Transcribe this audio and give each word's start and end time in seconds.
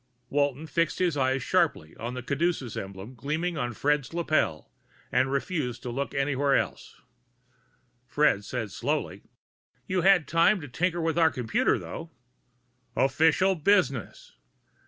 Walton 0.31 0.65
fixed 0.65 0.97
his 0.97 1.15
eyes 1.15 1.43
sharply 1.43 1.95
on 1.95 2.15
the 2.15 2.23
caduceus 2.23 2.75
emblem 2.75 3.13
gleaming 3.13 3.55
on 3.55 3.71
Fred's 3.73 4.15
lapel, 4.15 4.71
and 5.11 5.31
refused 5.31 5.83
to 5.83 5.91
look 5.91 6.15
anywhere 6.15 6.55
else. 6.55 6.99
Fred 8.07 8.43
said 8.43 8.71
slowly, 8.71 9.21
"You 9.85 10.01
had 10.01 10.27
time 10.27 10.59
to 10.61 10.67
tinker 10.67 11.01
with 11.01 11.19
our 11.19 11.29
computer, 11.29 11.77
though." 11.77 12.09
"Official 12.95 13.53
business!" 13.53 14.37